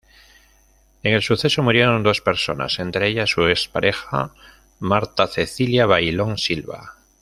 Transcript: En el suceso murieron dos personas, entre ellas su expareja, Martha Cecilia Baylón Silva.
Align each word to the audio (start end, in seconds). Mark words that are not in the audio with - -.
En 1.03 1.13
el 1.13 1.21
suceso 1.21 1.61
murieron 1.61 2.01
dos 2.01 2.21
personas, 2.21 2.79
entre 2.79 3.07
ellas 3.07 3.29
su 3.29 3.45
expareja, 3.47 4.33
Martha 4.79 5.27
Cecilia 5.27 5.85
Baylón 5.85 6.39
Silva. 6.39 6.95